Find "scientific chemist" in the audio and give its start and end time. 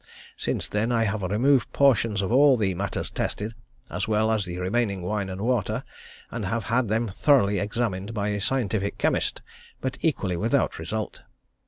8.41-9.43